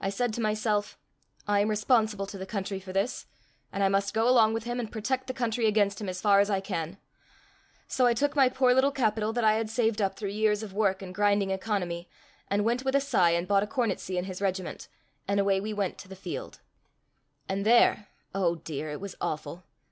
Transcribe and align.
I 0.00 0.08
said 0.10 0.34
to 0.34 0.40
myself, 0.40 0.98
I 1.46 1.60
am 1.60 1.68
responsible 1.70 2.26
to 2.26 2.36
the 2.36 2.44
country 2.44 2.80
for 2.80 2.92
this, 2.92 3.26
and 3.72 3.84
I 3.84 3.88
must 3.88 4.12
go 4.12 4.28
along 4.28 4.52
with 4.52 4.64
him 4.64 4.80
and 4.80 4.90
protect 4.90 5.28
the 5.28 5.32
country 5.32 5.68
against 5.68 6.00
him 6.00 6.08
as 6.08 6.20
far 6.20 6.40
as 6.40 6.50
I 6.50 6.58
can. 6.58 6.98
So 7.86 8.04
I 8.06 8.12
took 8.12 8.34
my 8.34 8.48
poor 8.48 8.74
little 8.74 8.90
capital 8.90 9.32
that 9.32 9.44
I 9.44 9.52
had 9.52 9.70
saved 9.70 10.02
up 10.02 10.16
through 10.16 10.30
years 10.30 10.64
of 10.64 10.72
work 10.74 11.02
and 11.02 11.14
grinding 11.14 11.52
economy, 11.52 12.08
and 12.48 12.64
went 12.64 12.84
with 12.84 12.96
a 12.96 13.00
sigh 13.00 13.30
and 13.30 13.46
bought 13.46 13.62
a 13.62 13.68
cornetcy 13.68 14.18
in 14.18 14.24
his 14.24 14.42
regiment, 14.42 14.88
and 15.28 15.38
away 15.38 15.60
we 15.60 15.72
went 15.72 15.98
to 15.98 16.08
the 16.08 16.16
field. 16.16 16.58
And 17.48 17.64
there&#8212oh 17.64 18.64
dear, 18.64 18.90
it 18.90 19.00
was 19.00 19.14
awful. 19.20 19.62